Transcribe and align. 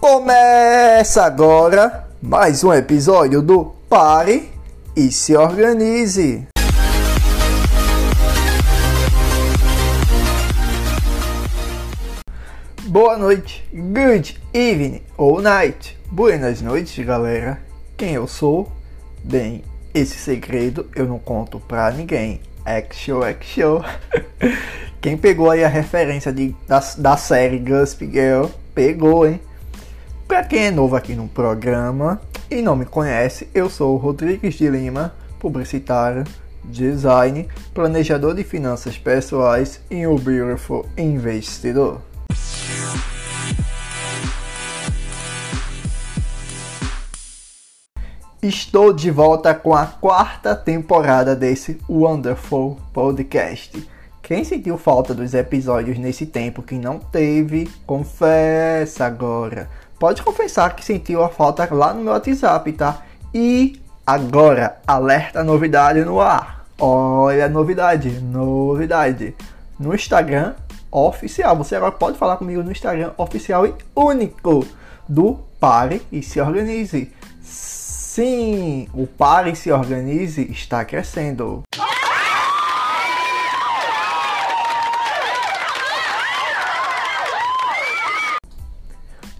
Começa 0.00 1.24
agora 1.24 2.06
mais 2.20 2.62
um 2.62 2.72
episódio 2.72 3.40
do 3.40 3.64
Pare 3.88 4.52
e 4.94 5.10
se 5.10 5.34
organize. 5.34 6.46
Boa 12.84 13.16
noite, 13.16 13.66
good 13.72 14.38
evening 14.52 15.00
ou 15.16 15.40
night. 15.40 15.98
Buenas 16.10 16.60
noites, 16.60 17.04
galera. 17.04 17.58
Quem 17.96 18.12
eu 18.12 18.28
sou? 18.28 18.70
Bem, 19.24 19.64
esse 19.94 20.18
segredo 20.18 20.90
eu 20.94 21.06
não 21.06 21.18
conto 21.18 21.58
pra 21.58 21.90
ninguém. 21.90 22.42
Action, 22.66 23.22
action. 23.22 23.82
Quem 25.00 25.16
pegou 25.16 25.50
aí 25.50 25.64
a 25.64 25.68
referência 25.68 26.32
de, 26.32 26.54
da, 26.68 26.80
da 26.98 27.16
série 27.16 27.58
Gusp 27.58 28.02
Girl, 28.02 28.46
pegou, 28.74 29.26
hein? 29.26 29.40
Pra 30.26 30.42
quem 30.42 30.64
é 30.64 30.70
novo 30.72 30.96
aqui 30.96 31.14
no 31.14 31.28
programa 31.28 32.20
e 32.50 32.60
não 32.60 32.74
me 32.74 32.84
conhece, 32.84 33.48
eu 33.54 33.70
sou 33.70 33.94
o 33.94 33.96
Rodrigues 33.96 34.54
de 34.54 34.68
Lima, 34.68 35.14
publicitário, 35.38 36.24
design, 36.64 37.48
planejador 37.72 38.34
de 38.34 38.42
finanças 38.42 38.98
pessoais 38.98 39.80
e 39.88 40.04
um 40.04 40.16
beautiful 40.16 40.84
investidor. 40.98 42.00
Estou 48.42 48.92
de 48.92 49.12
volta 49.12 49.54
com 49.54 49.74
a 49.74 49.86
quarta 49.86 50.56
temporada 50.56 51.36
desse 51.36 51.80
Wonderful 51.88 52.78
Podcast. 52.92 53.88
Quem 54.22 54.42
sentiu 54.42 54.76
falta 54.76 55.14
dos 55.14 55.34
episódios 55.34 55.98
nesse 55.98 56.26
tempo 56.26 56.60
que 56.60 56.74
não 56.74 56.98
teve, 56.98 57.70
confessa 57.86 59.04
agora. 59.06 59.70
Pode 59.98 60.22
confessar 60.22 60.76
que 60.76 60.84
sentiu 60.84 61.24
a 61.24 61.28
falta 61.28 61.66
lá 61.72 61.94
no 61.94 62.02
meu 62.02 62.12
WhatsApp, 62.12 62.70
tá? 62.72 63.02
E 63.32 63.80
agora, 64.06 64.78
alerta 64.86 65.42
novidade 65.42 66.04
no 66.04 66.20
ar. 66.20 66.66
Olha 66.78 67.48
novidade, 67.48 68.10
novidade. 68.20 69.34
No 69.80 69.94
Instagram 69.94 70.54
oficial, 70.90 71.56
você 71.56 71.76
agora 71.76 71.92
pode 71.92 72.18
falar 72.18 72.36
comigo 72.36 72.62
no 72.62 72.70
Instagram 72.70 73.12
oficial 73.16 73.66
e 73.66 73.74
único 73.94 74.66
do 75.08 75.38
Pare 75.58 76.02
e 76.12 76.22
se 76.22 76.40
Organize. 76.40 77.10
Sim, 77.40 78.88
o 78.92 79.06
Pare 79.06 79.52
e 79.52 79.56
se 79.56 79.72
Organize 79.72 80.42
está 80.50 80.84
crescendo. 80.84 81.62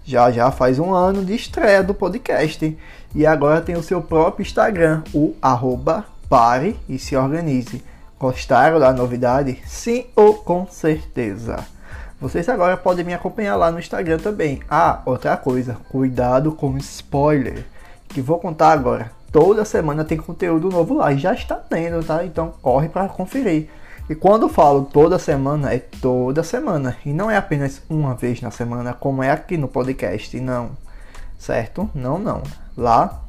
Já 0.07 0.31
já 0.31 0.49
faz 0.49 0.79
um 0.79 0.93
ano 0.93 1.25
de 1.25 1.35
estreia 1.35 1.83
do 1.83 1.93
podcast 1.93 2.77
e 3.13 3.25
agora 3.25 3.59
tem 3.59 3.75
o 3.75 3.83
seu 3.83 4.01
próprio 4.01 4.41
Instagram, 4.41 5.03
o 5.13 5.35
arroba 5.41 6.05
Pare 6.29 6.79
e 6.87 6.97
se 6.97 7.13
Organize. 7.13 7.83
Gostaram 8.17 8.79
da 8.79 8.93
novidade? 8.93 9.61
Sim 9.65 10.05
ou 10.15 10.35
com 10.35 10.65
certeza. 10.65 11.57
Vocês 12.21 12.47
agora 12.47 12.77
podem 12.77 13.03
me 13.03 13.13
acompanhar 13.13 13.57
lá 13.57 13.69
no 13.69 13.79
Instagram 13.79 14.17
também. 14.17 14.61
Ah, 14.69 15.01
outra 15.05 15.35
coisa, 15.35 15.75
cuidado 15.89 16.53
com 16.53 16.77
spoiler 16.77 17.65
que 18.07 18.21
vou 18.21 18.39
contar 18.39 18.71
agora. 18.71 19.11
Toda 19.29 19.65
semana 19.65 20.05
tem 20.05 20.17
conteúdo 20.17 20.69
novo 20.69 20.93
lá 20.93 21.11
e 21.11 21.17
já 21.17 21.33
está 21.33 21.55
tendo, 21.55 22.01
tá? 22.01 22.23
Então 22.23 22.53
corre 22.61 22.87
para 22.87 23.09
conferir. 23.09 23.67
E 24.09 24.15
quando 24.15 24.47
falo 24.47 24.85
toda 24.85 25.19
semana, 25.19 25.73
é 25.73 25.79
toda 25.79 26.41
semana. 26.43 26.95
E 27.05 27.11
não 27.11 27.29
é 27.29 27.35
apenas 27.35 27.81
uma 27.89 28.15
vez 28.15 28.41
na 28.41 28.51
semana, 28.51 28.93
como 28.93 29.21
é 29.21 29.31
aqui 29.31 29.57
no 29.57 29.67
podcast, 29.67 30.39
não. 30.39 30.71
Certo? 31.37 31.89
Não, 31.93 32.17
não. 32.17 32.41
Lá, 32.75 33.21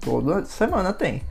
toda 0.00 0.44
semana 0.44 0.92
tem. 0.92 1.22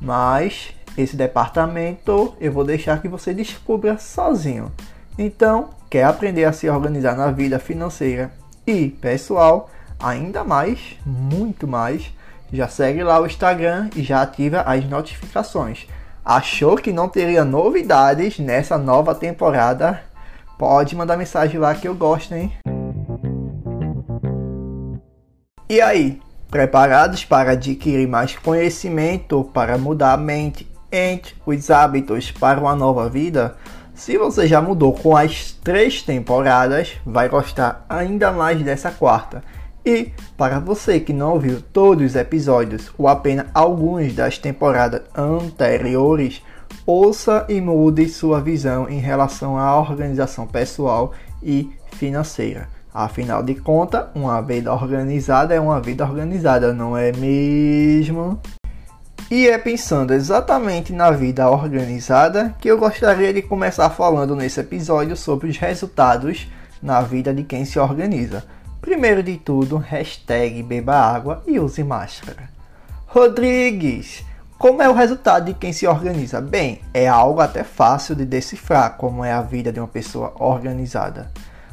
Mas 0.00 0.74
esse 0.96 1.16
departamento 1.16 2.34
eu 2.40 2.52
vou 2.52 2.64
deixar 2.64 3.00
que 3.00 3.08
você 3.08 3.32
descubra 3.32 3.96
sozinho. 3.98 4.72
Então, 5.16 5.70
quer 5.88 6.04
aprender 6.04 6.44
a 6.44 6.52
se 6.52 6.68
organizar 6.68 7.16
na 7.16 7.30
vida 7.30 7.58
financeira 7.60 8.32
e 8.66 8.88
pessoal, 8.88 9.70
ainda 10.00 10.42
mais, 10.42 10.96
muito 11.06 11.66
mais, 11.66 12.12
já 12.52 12.66
segue 12.68 13.02
lá 13.02 13.20
o 13.20 13.26
Instagram 13.26 13.90
e 13.94 14.02
já 14.02 14.22
ativa 14.22 14.62
as 14.62 14.84
notificações. 14.84 15.86
Achou 16.28 16.76
que 16.76 16.92
não 16.92 17.08
teria 17.08 17.42
novidades 17.42 18.38
nessa 18.38 18.76
nova 18.76 19.14
temporada? 19.14 20.02
Pode 20.58 20.94
mandar 20.94 21.16
mensagem 21.16 21.58
lá 21.58 21.74
que 21.74 21.88
eu 21.88 21.94
gosto, 21.94 22.34
hein? 22.34 22.52
E 25.70 25.80
aí, 25.80 26.20
preparados 26.50 27.24
para 27.24 27.52
adquirir 27.52 28.06
mais 28.06 28.36
conhecimento, 28.36 29.42
para 29.54 29.78
mudar 29.78 30.12
a 30.12 30.16
mente 30.18 30.70
entre 30.92 31.34
os 31.46 31.70
hábitos 31.70 32.30
para 32.30 32.60
uma 32.60 32.76
nova 32.76 33.08
vida? 33.08 33.56
Se 33.94 34.18
você 34.18 34.46
já 34.46 34.60
mudou 34.60 34.92
com 34.92 35.16
as 35.16 35.52
três 35.64 36.02
temporadas, 36.02 36.92
vai 37.06 37.30
gostar 37.30 37.86
ainda 37.88 38.30
mais 38.32 38.60
dessa 38.60 38.90
quarta. 38.90 39.42
E 39.88 40.12
para 40.36 40.60
você 40.60 41.00
que 41.00 41.14
não 41.14 41.32
ouviu 41.32 41.62
todos 41.62 42.04
os 42.04 42.14
episódios 42.14 42.92
ou 42.98 43.08
apenas 43.08 43.46
alguns 43.54 44.12
das 44.12 44.36
temporadas 44.36 45.00
anteriores, 45.16 46.42
ouça 46.84 47.46
e 47.48 47.58
mude 47.58 48.06
sua 48.06 48.38
visão 48.38 48.86
em 48.86 48.98
relação 48.98 49.56
à 49.56 49.80
organização 49.80 50.46
pessoal 50.46 51.14
e 51.42 51.72
financeira. 51.92 52.68
Afinal 52.92 53.42
de 53.42 53.54
contas, 53.54 54.08
uma 54.14 54.42
vida 54.42 54.70
organizada 54.74 55.54
é 55.54 55.60
uma 55.60 55.80
vida 55.80 56.04
organizada, 56.04 56.74
não 56.74 56.94
é 56.94 57.10
mesmo? 57.10 58.38
E 59.30 59.48
é 59.48 59.56
pensando 59.56 60.12
exatamente 60.12 60.92
na 60.92 61.10
vida 61.10 61.48
organizada 61.48 62.54
que 62.60 62.68
eu 62.68 62.76
gostaria 62.76 63.32
de 63.32 63.40
começar 63.40 63.88
falando 63.88 64.36
nesse 64.36 64.60
episódio 64.60 65.16
sobre 65.16 65.48
os 65.48 65.56
resultados 65.56 66.46
na 66.82 67.00
vida 67.00 67.32
de 67.32 67.42
quem 67.42 67.64
se 67.64 67.78
organiza. 67.78 68.44
Primeiro 68.80 69.22
de 69.22 69.36
tudo, 69.36 69.76
hashtag 69.76 70.62
beba 70.62 70.94
água 70.94 71.42
e 71.46 71.58
use 71.58 71.82
máscara. 71.82 72.48
Rodrigues, 73.06 74.24
como 74.56 74.80
é 74.80 74.88
o 74.88 74.94
resultado 74.94 75.46
de 75.46 75.54
quem 75.54 75.72
se 75.72 75.86
organiza? 75.86 76.40
Bem, 76.40 76.80
é 76.94 77.08
algo 77.08 77.40
até 77.40 77.64
fácil 77.64 78.14
de 78.14 78.24
decifrar 78.24 78.96
como 78.96 79.24
é 79.24 79.32
a 79.32 79.42
vida 79.42 79.72
de 79.72 79.80
uma 79.80 79.88
pessoa 79.88 80.32
organizada. 80.38 81.30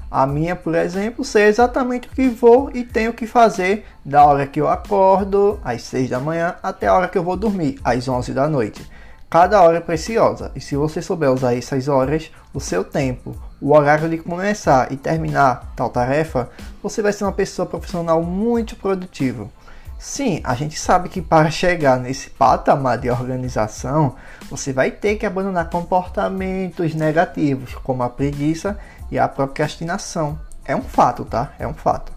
A 0.09 0.25
minha, 0.25 0.55
por 0.55 0.73
exemplo, 0.75 1.23
sei 1.23 1.45
exatamente 1.45 2.07
o 2.07 2.11
que 2.11 2.27
vou 2.27 2.71
e 2.73 2.83
tenho 2.83 3.13
que 3.13 3.27
fazer 3.27 3.85
da 4.03 4.25
hora 4.25 4.47
que 4.47 4.59
eu 4.59 4.67
acordo, 4.67 5.59
às 5.63 5.83
6 5.83 6.09
da 6.09 6.19
manhã, 6.19 6.55
até 6.63 6.87
a 6.87 6.93
hora 6.93 7.07
que 7.07 7.17
eu 7.17 7.23
vou 7.23 7.37
dormir, 7.37 7.79
às 7.83 8.07
11 8.07 8.33
da 8.33 8.47
noite. 8.47 8.89
Cada 9.29 9.61
hora 9.61 9.77
é 9.77 9.81
preciosa 9.81 10.51
e 10.55 10.61
se 10.61 10.75
você 10.75 11.01
souber 11.01 11.31
usar 11.31 11.55
essas 11.55 11.87
horas, 11.87 12.31
o 12.53 12.59
seu 12.59 12.83
tempo, 12.83 13.35
o 13.59 13.73
horário 13.73 14.07
de 14.07 14.17
começar 14.17 14.91
e 14.91 14.95
terminar 14.95 15.73
tal 15.75 15.89
tarefa, 15.89 16.49
você 16.81 17.01
vai 17.01 17.11
ser 17.11 17.23
uma 17.23 17.31
pessoa 17.31 17.65
profissional 17.65 18.21
muito 18.21 18.75
produtiva. 18.75 19.49
Sim, 19.97 20.41
a 20.43 20.53
gente 20.53 20.79
sabe 20.79 21.09
que 21.09 21.21
para 21.21 21.49
chegar 21.49 21.99
nesse 21.99 22.29
patamar 22.29 22.99
de 22.99 23.09
organização, 23.09 24.15
você 24.49 24.71
vai 24.71 24.91
ter 24.91 25.15
que 25.15 25.25
abandonar 25.25 25.69
comportamentos 25.69 26.93
negativos, 26.93 27.73
como 27.75 28.03
a 28.03 28.09
preguiça 28.09 28.77
e 29.09 29.17
a 29.17 29.27
procrastinação. 29.27 30.39
É 30.63 30.75
um 30.75 30.81
fato, 30.81 31.25
tá? 31.25 31.53
É 31.57 31.67
um 31.67 31.73
fato. 31.73 32.14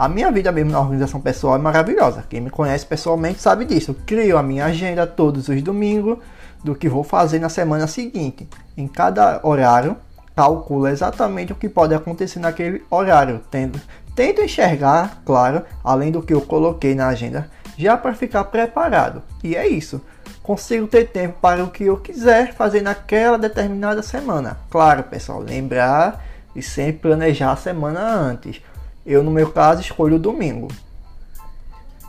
A 0.00 0.08
minha 0.08 0.32
vida 0.32 0.50
mesmo 0.50 0.72
na 0.72 0.80
organização 0.80 1.20
pessoal 1.20 1.56
é 1.56 1.58
maravilhosa. 1.58 2.24
Quem 2.26 2.40
me 2.40 2.48
conhece 2.48 2.86
pessoalmente 2.86 3.38
sabe 3.38 3.66
disso. 3.66 3.90
Eu 3.90 3.96
crio 4.06 4.38
a 4.38 4.42
minha 4.42 4.64
agenda 4.64 5.06
todos 5.06 5.50
os 5.50 5.60
domingos 5.60 6.16
do 6.64 6.74
que 6.74 6.88
vou 6.88 7.04
fazer 7.04 7.38
na 7.38 7.50
semana 7.50 7.86
seguinte. 7.86 8.48
Em 8.78 8.88
cada 8.88 9.40
horário, 9.42 9.98
calculo 10.34 10.88
exatamente 10.88 11.52
o 11.52 11.54
que 11.54 11.68
pode 11.68 11.94
acontecer 11.94 12.40
naquele 12.40 12.82
horário, 12.90 13.42
tendo, 13.50 13.78
tento 14.16 14.40
enxergar, 14.40 15.20
claro, 15.22 15.66
além 15.84 16.10
do 16.10 16.22
que 16.22 16.32
eu 16.32 16.40
coloquei 16.40 16.94
na 16.94 17.08
agenda, 17.08 17.50
já 17.76 17.94
para 17.94 18.14
ficar 18.14 18.44
preparado. 18.44 19.22
E 19.44 19.54
é 19.54 19.68
isso. 19.68 20.00
Consigo 20.42 20.86
ter 20.86 21.08
tempo 21.08 21.36
para 21.42 21.62
o 21.62 21.70
que 21.70 21.84
eu 21.84 21.98
quiser 21.98 22.54
fazer 22.54 22.80
naquela 22.80 23.36
determinada 23.36 24.02
semana. 24.02 24.56
Claro, 24.70 25.02
pessoal, 25.02 25.40
lembrar 25.40 26.24
e 26.56 26.62
sempre 26.62 27.02
planejar 27.02 27.52
a 27.52 27.56
semana 27.56 28.00
antes. 28.00 28.62
Eu, 29.10 29.24
no 29.24 29.30
meu 29.32 29.50
caso, 29.50 29.80
escolho 29.80 30.14
o 30.14 30.20
domingo. 30.20 30.68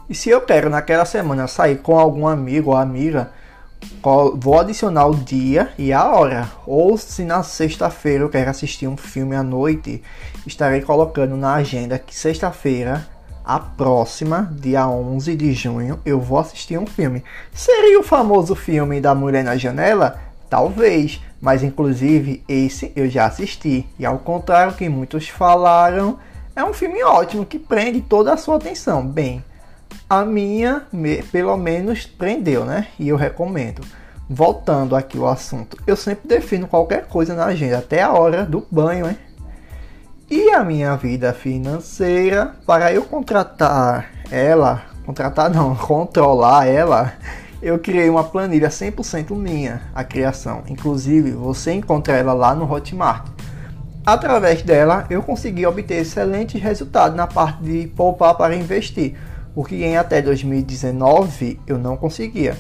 E 0.08 0.14
se 0.14 0.30
eu 0.30 0.40
quero 0.40 0.70
naquela 0.70 1.04
semana 1.04 1.48
sair 1.48 1.80
com 1.80 1.98
algum 1.98 2.28
amigo 2.28 2.70
ou 2.70 2.78
amiga, 2.78 3.32
vou 4.36 4.60
adicionar 4.60 5.08
o 5.08 5.16
dia 5.16 5.74
e 5.80 5.92
a 5.92 6.06
hora. 6.14 6.48
Ou 6.64 6.96
se 7.00 7.24
na 7.24 7.42
sexta-feira 7.42 8.24
eu 8.24 8.30
quero 8.30 8.52
assistir 8.52 8.88
um 8.88 8.96
filme 8.96 9.36
à 9.36 9.42
noite, 9.42 10.04
estarei 10.46 10.82
colocando 10.82 11.36
na 11.36 11.56
agenda 11.56 11.98
que 11.98 12.16
sexta-feira, 12.16 13.08
a 13.44 13.58
próxima, 13.60 14.54
dia 14.62 14.88
11 14.88 15.36
de 15.36 15.54
junho, 15.54 16.00
eu 16.06 16.22
vou 16.22 16.38
assistir 16.38 16.78
um 16.78 16.86
filme. 16.86 17.24
Seria 17.52 18.00
o 18.00 18.04
famoso 18.04 18.54
filme 18.54 19.02
da 19.02 19.16
Mulher 19.16 19.44
na 19.44 19.58
Janela? 19.58 20.22
Talvez, 20.48 21.20
mas 21.42 21.64
inclusive 21.64 22.44
esse 22.48 22.92
eu 22.96 23.10
já 23.10 23.26
assisti. 23.26 23.88
E 23.98 24.06
ao 24.06 24.20
contrário 24.20 24.76
que 24.76 24.88
muitos 24.88 25.30
falaram, 25.30 26.20
É 26.56 26.64
um 26.64 26.74
filme 26.74 27.02
ótimo 27.04 27.46
que 27.46 27.58
prende 27.58 28.02
toda 28.02 28.34
a 28.34 28.38
sua 28.38 28.58
atenção. 28.58 29.06
Bem, 29.06 29.44
a 30.10 30.26
minha, 30.26 30.84
pelo 31.32 31.56
menos, 31.56 32.06
prendeu, 32.06 32.66
né? 32.66 32.88
E 33.00 33.08
eu 33.08 33.16
recomendo. 33.16 33.82
Voltando 34.30 34.96
aqui 34.96 35.18
ao 35.18 35.28
assunto, 35.28 35.78
eu 35.86 35.96
sempre 35.96 36.28
defino 36.28 36.68
qualquer 36.68 37.06
coisa 37.08 37.34
na 37.36 37.46
agenda, 37.46 37.78
até 37.78 38.02
a 38.02 38.14
hora 38.14 38.46
do 38.46 38.66
banho, 38.72 39.10
hein? 39.10 39.18
E 40.30 40.52
a 40.52 40.64
minha 40.64 40.96
vida 40.96 41.34
financeira, 41.34 42.56
para 42.66 42.94
eu 42.94 43.04
contratar 43.04 44.10
ela, 44.30 44.84
contratar 45.06 45.50
não, 45.50 45.76
controlar 45.76 46.66
ela, 46.66 47.14
eu 47.62 47.78
criei 47.78 48.10
uma 48.10 48.24
planilha 48.24 48.70
100% 48.70 49.36
minha, 49.36 49.82
a 49.94 50.04
criação. 50.04 50.64
Inclusive, 50.68 51.32
você 51.32 51.74
encontra 51.74 52.16
ela 52.16 52.34
lá 52.34 52.56
no 52.56 52.72
Hotmart. 52.72 53.28
Através 54.06 54.64
dela, 54.64 55.06
eu 55.12 55.22
consegui 55.22 55.66
obter 55.66 56.02
excelentes 56.02 56.60
resultados 56.60 57.16
na 57.16 57.28
parte 57.28 57.62
de 57.62 57.88
poupar 57.88 58.36
para 58.36 58.56
investir, 58.56 59.16
o 59.56 59.64
que 59.64 59.84
em 59.84 59.96
até 59.96 60.22
2019 60.22 61.60
eu 61.68 61.78
não 61.78 61.96
conseguia. 61.96 62.56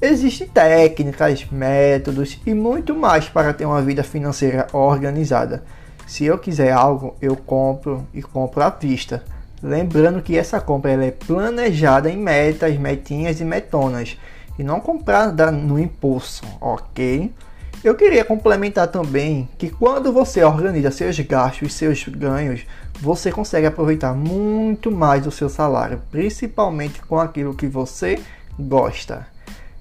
Existem 0.00 0.46
técnicas, 0.46 1.46
métodos 1.50 2.40
e 2.46 2.54
muito 2.54 2.94
mais 2.94 3.28
para 3.28 3.52
ter 3.52 3.66
uma 3.66 3.82
vida 3.82 4.02
financeira 4.02 4.66
organizada. 4.72 5.64
Se 6.06 6.24
eu 6.24 6.38
quiser 6.38 6.72
algo, 6.72 7.14
eu 7.20 7.36
compro 7.36 8.06
e 8.14 8.22
compro 8.22 8.62
à 8.62 8.70
vista. 8.70 9.22
Lembrando 9.62 10.22
que 10.22 10.36
essa 10.36 10.60
compra 10.60 10.92
ela 10.92 11.04
é 11.04 11.10
planejada 11.10 12.10
em 12.10 12.16
metas, 12.16 12.76
metinhas 12.78 13.40
e 13.40 13.44
metonas 13.44 14.16
e 14.58 14.62
não 14.62 14.80
comprar 14.80 15.32
no 15.52 15.78
impulso, 15.78 16.42
ok? 16.60 17.32
Eu 17.86 17.94
queria 17.94 18.24
complementar 18.24 18.88
também 18.88 19.48
que 19.56 19.70
quando 19.70 20.12
você 20.12 20.42
organiza 20.42 20.90
seus 20.90 21.20
gastos 21.20 21.68
e 21.68 21.72
seus 21.72 22.08
ganhos, 22.08 22.66
você 23.00 23.30
consegue 23.30 23.64
aproveitar 23.64 24.12
muito 24.12 24.90
mais 24.90 25.24
o 25.24 25.30
seu 25.30 25.48
salário, 25.48 26.02
principalmente 26.10 27.00
com 27.02 27.16
aquilo 27.20 27.54
que 27.54 27.68
você 27.68 28.18
gosta. 28.58 29.28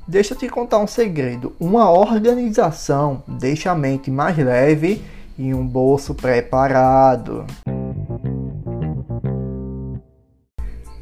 Deixa 0.07 0.35
eu 0.35 0.37
te 0.37 0.47
contar 0.47 0.77
um 0.77 0.85
segredo: 0.85 1.55
uma 1.59 1.89
organização 1.89 3.23
deixa 3.27 3.71
a 3.71 3.75
mente 3.75 4.11
mais 4.11 4.37
leve 4.37 5.03
e 5.35 5.51
um 5.51 5.65
bolso 5.65 6.13
preparado. 6.13 7.43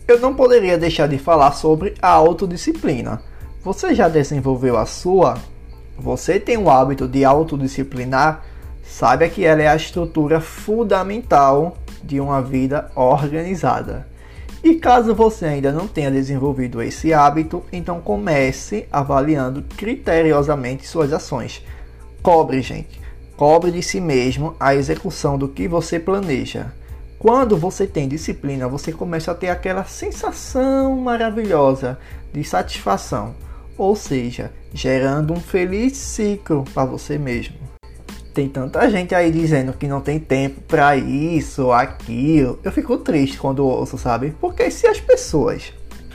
Eu 0.07 0.21
não 0.21 0.33
poderia 0.33 0.77
deixar 0.77 1.09
de 1.09 1.17
falar 1.17 1.51
sobre 1.51 1.95
a 2.01 2.07
autodisciplina. 2.07 3.21
Você 3.61 3.93
já 3.93 4.07
desenvolveu 4.07 4.77
a 4.77 4.85
sua? 4.85 5.37
Você 5.97 6.39
tem 6.39 6.57
o 6.57 6.69
hábito 6.69 7.07
de 7.07 7.23
autodisciplinar? 7.23 8.43
Saiba 8.83 9.29
que 9.29 9.45
ela 9.45 9.61
é 9.61 9.67
a 9.67 9.75
estrutura 9.75 10.41
fundamental 10.41 11.77
de 12.03 12.19
uma 12.19 12.41
vida 12.41 12.91
organizada. 12.95 14.07
E 14.63 14.75
caso 14.75 15.13
você 15.13 15.45
ainda 15.45 15.71
não 15.71 15.87
tenha 15.87 16.09
desenvolvido 16.09 16.81
esse 16.81 17.13
hábito, 17.13 17.63
então 17.71 17.99
comece 18.01 18.87
avaliando 18.91 19.63
criteriosamente 19.77 20.87
suas 20.87 21.11
ações. 21.13 21.63
Cobre, 22.21 22.61
gente. 22.61 23.01
Cobre 23.35 23.71
de 23.71 23.81
si 23.81 23.99
mesmo 23.99 24.55
a 24.59 24.73
execução 24.75 25.37
do 25.37 25.49
que 25.49 25.67
você 25.67 25.99
planeja. 25.99 26.71
Quando 27.19 27.57
você 27.57 27.87
tem 27.87 28.07
disciplina, 28.07 28.67
você 28.67 28.91
começa 28.91 29.31
a 29.31 29.35
ter 29.35 29.49
aquela 29.49 29.85
sensação 29.85 30.97
maravilhosa 30.97 31.97
de 32.33 32.43
satisfação 32.43 33.35
ou 33.77 33.95
seja, 33.95 34.51
gerando 34.73 35.33
um 35.33 35.39
feliz 35.39 35.97
ciclo 35.97 36.63
para 36.73 36.85
você 36.85 37.17
mesmo. 37.17 37.55
Tem 38.33 38.49
tanta 38.49 38.89
gente 38.89 39.13
aí 39.13 39.31
dizendo 39.31 39.73
que 39.73 39.87
não 39.87 40.01
tem 40.01 40.19
tempo 40.19 40.59
para 40.61 40.95
isso, 40.95 41.71
aquilo. 41.71 42.59
Eu 42.63 42.71
fico 42.71 42.97
triste 42.97 43.37
quando 43.37 43.65
ouço, 43.65 43.97
sabe? 43.97 44.35
Porque 44.41 44.71
se 44.71 44.87
as 44.87 44.99
pessoas 44.99 45.71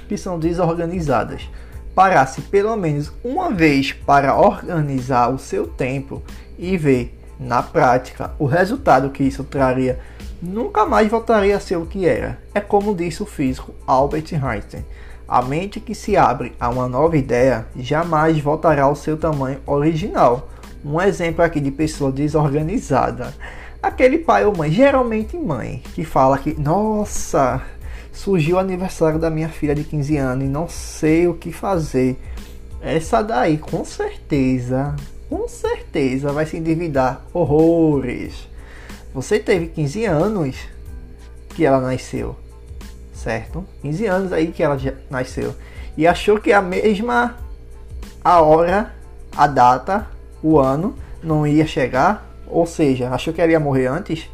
que 0.08 0.16
são 0.16 0.38
desorganizadas 0.38 1.48
parassem 1.94 2.42
pelo 2.44 2.76
menos 2.76 3.12
uma 3.22 3.50
vez 3.50 3.92
para 3.92 4.36
organizar 4.36 5.28
o 5.32 5.38
seu 5.38 5.66
tempo 5.66 6.22
e 6.58 6.76
ver 6.76 7.16
na 7.38 7.62
prática 7.62 8.32
o 8.38 8.46
resultado 8.46 9.10
que 9.10 9.22
isso 9.22 9.44
traria, 9.44 10.00
nunca 10.42 10.84
mais 10.84 11.08
voltaria 11.08 11.56
a 11.56 11.60
ser 11.60 11.76
o 11.76 11.86
que 11.86 12.06
era. 12.06 12.38
É 12.52 12.60
como 12.60 12.94
disse 12.94 13.22
o 13.22 13.26
físico 13.26 13.74
Albert 13.86 14.26
Einstein. 14.32 14.84
A 15.28 15.42
mente 15.42 15.78
que 15.78 15.94
se 15.94 16.16
abre 16.16 16.54
a 16.58 16.70
uma 16.70 16.88
nova 16.88 17.14
ideia 17.14 17.66
jamais 17.76 18.40
voltará 18.40 18.84
ao 18.84 18.96
seu 18.96 19.14
tamanho 19.14 19.60
original. 19.66 20.48
Um 20.82 20.98
exemplo 20.98 21.44
aqui 21.44 21.60
de 21.60 21.70
pessoa 21.70 22.10
desorganizada. 22.10 23.34
Aquele 23.82 24.16
pai 24.16 24.46
ou 24.46 24.56
mãe, 24.56 24.70
geralmente 24.70 25.36
mãe, 25.36 25.82
que 25.94 26.02
fala 26.02 26.38
que, 26.38 26.58
nossa, 26.58 27.60
surgiu 28.10 28.56
o 28.56 28.58
aniversário 28.58 29.18
da 29.18 29.28
minha 29.28 29.50
filha 29.50 29.74
de 29.74 29.84
15 29.84 30.16
anos 30.16 30.44
e 30.46 30.48
não 30.48 30.66
sei 30.66 31.28
o 31.28 31.34
que 31.34 31.52
fazer. 31.52 32.18
Essa 32.80 33.20
daí, 33.20 33.58
com 33.58 33.84
certeza, 33.84 34.96
com 35.28 35.46
certeza 35.46 36.32
vai 36.32 36.46
se 36.46 36.56
endividar 36.56 37.22
horrores. 37.34 38.48
Você 39.12 39.38
teve 39.38 39.66
15 39.66 40.06
anos 40.06 40.56
que 41.50 41.66
ela 41.66 41.80
nasceu 41.82 42.34
certo? 43.18 43.64
15 43.82 44.06
anos 44.06 44.32
aí 44.32 44.48
que 44.48 44.62
ela 44.62 44.78
já 44.78 44.92
nasceu. 45.10 45.54
E 45.96 46.06
achou 46.06 46.40
que 46.40 46.52
a 46.52 46.62
mesma 46.62 47.36
a 48.24 48.40
hora, 48.40 48.94
a 49.36 49.46
data, 49.46 50.06
o 50.42 50.58
ano 50.58 50.94
não 51.22 51.46
ia 51.46 51.66
chegar, 51.66 52.26
ou 52.46 52.66
seja, 52.66 53.10
achou 53.10 53.32
que 53.32 53.40
ela 53.40 53.52
ia 53.52 53.60
morrer 53.60 53.86
antes. 53.86 54.28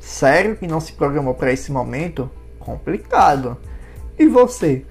Sério 0.00 0.56
que 0.56 0.66
não 0.66 0.80
se 0.80 0.92
programou 0.94 1.34
para 1.34 1.52
esse 1.52 1.70
momento? 1.70 2.28
Complicado. 2.58 3.56
E 4.18 4.26
você? 4.26 4.84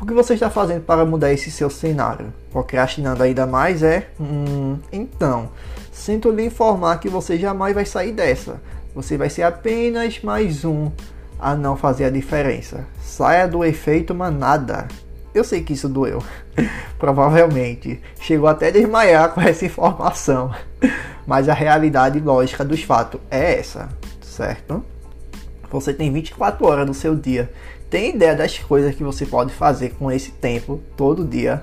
O 0.00 0.04
que 0.04 0.12
você 0.12 0.34
está 0.34 0.50
fazendo 0.50 0.82
para 0.82 1.04
mudar 1.04 1.32
esse 1.32 1.50
seu 1.50 1.70
cenário? 1.70 2.32
Procrastinando 2.50 3.22
ainda 3.22 3.46
mais 3.46 3.82
é? 3.82 4.08
Hum, 4.20 4.78
então, 4.92 5.50
sinto 5.92 6.30
lhe 6.30 6.44
informar 6.44 6.98
que 6.98 7.08
você 7.08 7.38
jamais 7.38 7.74
vai 7.74 7.86
sair 7.86 8.12
dessa. 8.12 8.60
Você 8.94 9.16
vai 9.16 9.30
ser 9.30 9.42
apenas 9.42 10.20
mais 10.22 10.64
um 10.64 10.90
a 11.38 11.54
não 11.54 11.76
fazer 11.76 12.04
a 12.04 12.10
diferença. 12.10 12.86
Saia 13.00 13.46
do 13.46 13.64
efeito 13.64 14.14
manada. 14.14 14.88
Eu 15.34 15.44
sei 15.44 15.62
que 15.62 15.74
isso 15.74 15.88
doeu. 15.88 16.22
Provavelmente. 16.98 18.00
Chegou 18.20 18.48
até 18.48 18.68
a 18.68 18.70
desmaiar 18.70 19.32
com 19.32 19.40
essa 19.40 19.66
informação. 19.66 20.50
Mas 21.26 21.48
a 21.48 21.54
realidade 21.54 22.20
lógica 22.20 22.64
dos 22.64 22.82
fatos 22.82 23.20
é 23.30 23.58
essa, 23.58 23.88
certo? 24.22 24.84
Você 25.70 25.92
tem 25.92 26.12
24 26.12 26.64
horas 26.66 26.86
no 26.86 26.94
seu 26.94 27.14
dia. 27.14 27.52
Tem 27.90 28.14
ideia 28.14 28.34
das 28.34 28.58
coisas 28.58 28.94
que 28.94 29.04
você 29.04 29.26
pode 29.26 29.52
fazer 29.52 29.90
com 29.90 30.10
esse 30.10 30.30
tempo 30.30 30.80
todo 30.96 31.24
dia? 31.24 31.62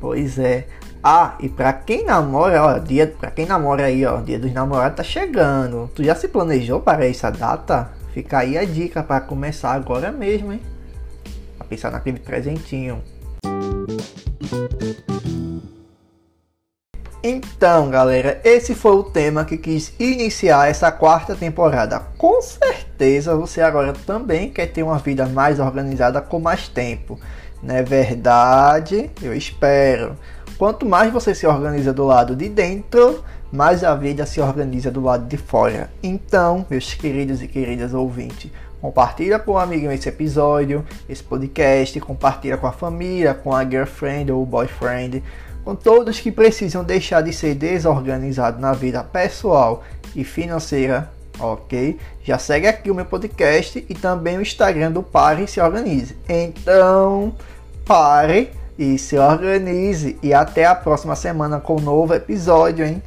Pois 0.00 0.38
é. 0.38 0.66
Ah, 1.02 1.34
e 1.40 1.48
para 1.48 1.72
quem 1.72 2.04
namora, 2.04 2.62
ó, 2.62 2.78
dia, 2.78 3.12
para 3.18 3.30
quem 3.30 3.44
namora 3.44 3.86
aí, 3.86 4.06
ó, 4.06 4.20
dia 4.20 4.38
dos 4.38 4.52
namorados 4.52 4.96
tá 4.96 5.02
chegando. 5.02 5.90
Tu 5.94 6.04
já 6.04 6.14
se 6.14 6.28
planejou 6.28 6.80
para 6.80 7.04
essa 7.06 7.30
data? 7.30 7.90
Fica 8.12 8.38
aí 8.38 8.58
a 8.58 8.64
dica 8.64 9.02
para 9.02 9.20
começar 9.20 9.72
agora 9.72 10.12
mesmo, 10.12 10.52
hein? 10.52 10.60
A 11.58 11.64
pensar 11.64 11.90
naquele 11.90 12.18
presentinho. 12.18 13.02
Então, 17.24 17.88
galera, 17.88 18.40
esse 18.42 18.74
foi 18.74 18.96
o 18.96 19.04
tema 19.04 19.44
que 19.44 19.56
quis 19.56 19.94
iniciar 19.98 20.68
essa 20.68 20.90
quarta 20.90 21.36
temporada. 21.36 22.00
Com 22.18 22.42
certeza 22.42 23.36
você 23.36 23.60
agora 23.60 23.92
também 23.92 24.50
quer 24.50 24.66
ter 24.66 24.82
uma 24.82 24.98
vida 24.98 25.24
mais 25.26 25.60
organizada 25.60 26.20
com 26.20 26.40
mais 26.40 26.66
tempo. 26.68 27.18
Não 27.62 27.76
é 27.76 27.82
verdade? 27.82 29.08
Eu 29.22 29.32
espero. 29.32 30.18
Quanto 30.62 30.86
mais 30.86 31.12
você 31.12 31.34
se 31.34 31.44
organiza 31.44 31.92
do 31.92 32.04
lado 32.04 32.36
de 32.36 32.48
dentro, 32.48 33.24
mais 33.50 33.82
a 33.82 33.96
vida 33.96 34.24
se 34.24 34.40
organiza 34.40 34.92
do 34.92 35.00
lado 35.00 35.26
de 35.26 35.36
fora. 35.36 35.90
Então, 36.00 36.64
meus 36.70 36.94
queridos 36.94 37.42
e 37.42 37.48
queridas 37.48 37.92
ouvintes, 37.92 38.48
compartilha 38.80 39.40
com 39.40 39.54
um 39.54 39.58
amigo 39.58 39.90
esse 39.90 40.08
episódio, 40.08 40.86
esse 41.08 41.20
podcast, 41.20 41.98
compartilha 41.98 42.56
com 42.56 42.68
a 42.68 42.70
família, 42.70 43.34
com 43.34 43.52
a 43.52 43.68
girlfriend 43.68 44.30
ou 44.30 44.46
boyfriend, 44.46 45.20
com 45.64 45.74
todos 45.74 46.20
que 46.20 46.30
precisam 46.30 46.84
deixar 46.84 47.22
de 47.22 47.32
ser 47.32 47.56
desorganizados 47.56 48.60
na 48.60 48.72
vida 48.72 49.02
pessoal 49.02 49.82
e 50.14 50.22
financeira, 50.22 51.10
ok? 51.40 51.98
Já 52.22 52.38
segue 52.38 52.68
aqui 52.68 52.88
o 52.88 52.94
meu 52.94 53.04
podcast 53.04 53.84
e 53.88 53.94
também 53.96 54.38
o 54.38 54.42
Instagram 54.42 54.92
do 54.92 55.02
Pare 55.02 55.42
e 55.42 55.48
Se 55.48 55.60
Organize. 55.60 56.16
Então, 56.28 57.34
pare 57.84 58.61
e 58.78 58.98
se 58.98 59.18
organize 59.18 60.18
e 60.22 60.32
até 60.32 60.64
a 60.64 60.74
próxima 60.74 61.14
semana 61.14 61.60
com 61.60 61.76
um 61.76 61.80
novo 61.80 62.14
episódio, 62.14 62.84
hein? 62.84 63.02